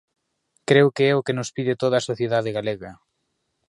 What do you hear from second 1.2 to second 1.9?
que nos pide